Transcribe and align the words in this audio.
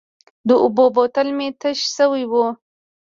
د 0.47 0.49
اوبو 0.63 0.85
بوتل 0.95 1.27
مې 1.37 1.47
تش 1.61 1.79
شوی 1.95 2.23
و. 2.31 2.33